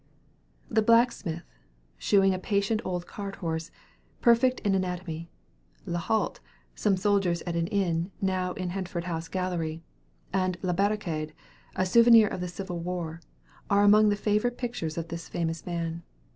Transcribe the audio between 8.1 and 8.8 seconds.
now in